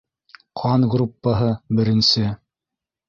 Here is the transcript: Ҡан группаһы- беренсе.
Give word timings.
Ҡан 0.61 0.87
группаһы- 0.95 1.51
беренсе. 1.81 2.25